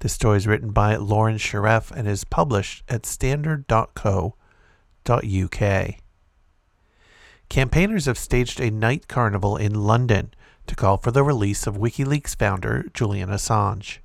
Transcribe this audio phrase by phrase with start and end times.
[0.00, 4.34] This story is written by Lauren Sharef and is published at standard.co.uk.
[7.48, 10.32] Campaigners have staged a night carnival in London
[10.66, 13.98] to call for the release of WikiLeaks founder Julian Assange.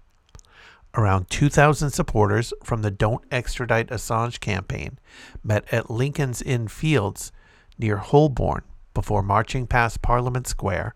[0.96, 5.00] Around 2,000 supporters from the Don't Extradite Assange campaign
[5.44, 7.32] met at Lincoln's Inn Fields
[7.78, 10.96] near Holborn before marching past Parliament Square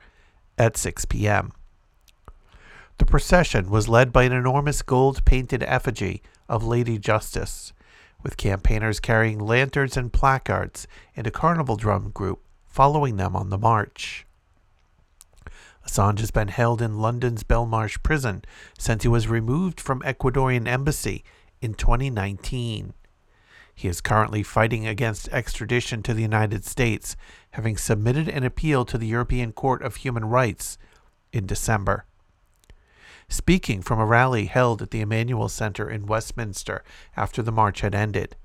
[0.57, 1.51] at 6 p.m.
[2.97, 7.73] The procession was led by an enormous gold painted effigy of Lady Justice,
[8.21, 13.57] with campaigners carrying lanterns and placards and a carnival drum group following them on the
[13.57, 14.25] march.
[15.87, 18.43] Assange has been held in London's Belmarsh prison
[18.77, 21.23] since he was removed from Ecuadorian embassy
[21.61, 22.93] in 2019.
[23.75, 27.15] He is currently fighting against extradition to the United States,
[27.51, 30.77] having submitted an appeal to the European Court of Human Rights
[31.31, 32.05] in December.
[33.33, 36.83] Speaking from a rally held at the Emmanuel Center in Westminster
[37.17, 38.35] after the march had ended,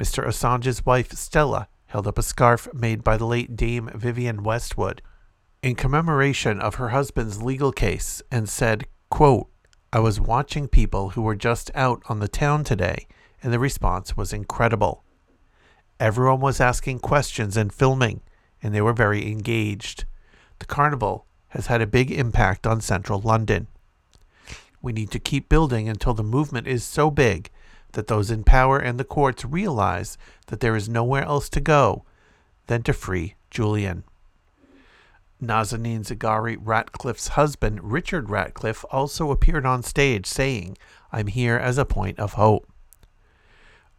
[0.00, 0.26] Mr.
[0.26, 5.02] Assange's wife Stella held up a scarf made by the late Dame Vivienne Westwood
[5.62, 9.50] in commemoration of her husband's legal case and said, quote,
[9.92, 13.06] I was watching people who were just out on the town today
[13.42, 15.04] and the response was incredible.
[16.00, 18.22] Everyone was asking questions and filming,
[18.62, 20.06] and they were very engaged.
[20.58, 23.66] The carnival has had a big impact on central London.
[24.82, 27.50] We need to keep building until the movement is so big
[27.92, 32.04] that those in power and the courts realize that there is nowhere else to go
[32.66, 34.04] than to free Julian.
[35.42, 40.76] Nazanin Zaghari Ratcliffe's husband, Richard Ratcliffe, also appeared on stage saying,
[41.10, 42.68] I'm here as a point of hope.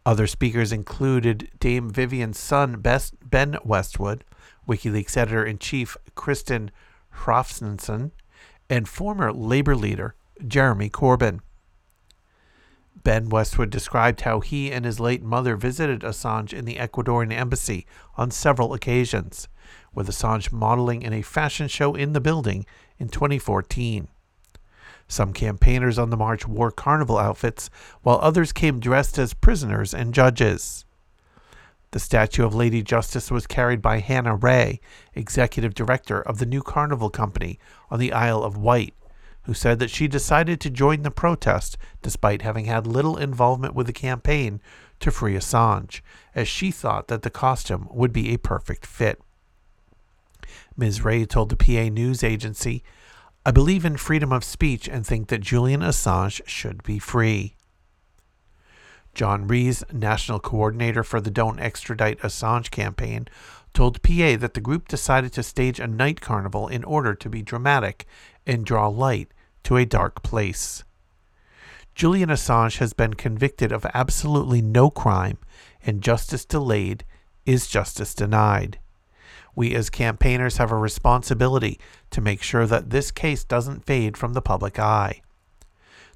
[0.06, 4.24] Other speakers included Dame Vivienne's son, Ben Westwood,
[4.68, 6.70] WikiLeaks editor in chief Kristinn
[7.20, 8.10] Hrafnsson,
[8.68, 10.14] and former labor leader
[10.46, 11.40] Jeremy Corbyn.
[13.02, 17.86] Ben Westwood described how he and his late mother visited Assange in the Ecuadorian embassy
[18.16, 19.46] on several occasions,
[19.94, 22.66] with Assange modeling in a fashion show in the building
[22.98, 24.08] in 2014.
[25.06, 27.68] Some campaigners on the march wore carnival outfits,
[28.02, 30.84] while others came dressed as prisoners and judges.
[31.90, 34.80] The statue of Lady Justice was carried by Hannah Ray,
[35.14, 37.58] executive director of the new carnival company
[37.90, 38.94] on the Isle of Wight,
[39.44, 43.86] who said that she decided to join the protest despite having had little involvement with
[43.86, 44.60] the campaign
[45.00, 46.00] to free Assange,
[46.34, 49.20] as she thought that the costume would be a perfect fit.
[50.76, 51.04] Ms.
[51.04, 52.82] Ray told the PA news agency,
[53.46, 57.53] I believe in freedom of speech and think that Julian Assange should be free.
[59.14, 63.28] John Rees, national coordinator for the Don't Extradite Assange campaign,
[63.72, 67.42] told PA that the group decided to stage a night carnival in order to be
[67.42, 68.06] dramatic
[68.46, 69.28] and draw light
[69.64, 70.84] to a dark place.
[71.94, 75.38] Julian Assange has been convicted of absolutely no crime,
[75.84, 77.04] and justice delayed
[77.46, 78.78] is justice denied.
[79.54, 81.78] We as campaigners have a responsibility
[82.10, 85.22] to make sure that this case doesn't fade from the public eye.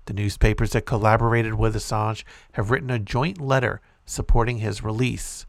[0.08, 5.44] The newspapers that collaborated with Assange have written a joint letter supporting his release,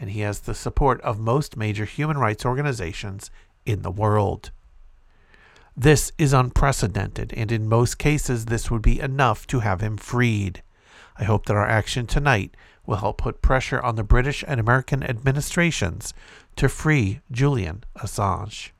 [0.00, 3.30] and he has the support of most major human rights organizations
[3.66, 4.50] in the world.
[5.76, 10.62] This is unprecedented, and in most cases, this would be enough to have him freed.
[11.18, 12.56] I hope that our action tonight
[12.86, 16.14] will help put pressure on the British and American administrations
[16.56, 18.70] to free Julian Assange.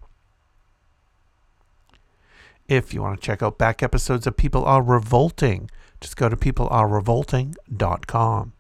[2.69, 5.70] If you want to check out back episodes of People Are Revolting,
[6.03, 8.53] just go to peoplearerevolting.com.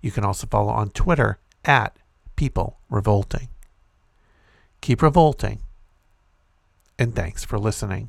[0.00, 1.96] You can also follow on Twitter at
[2.34, 3.46] People Revolting.
[4.80, 5.60] Keep revolting,
[6.98, 8.08] and thanks for listening.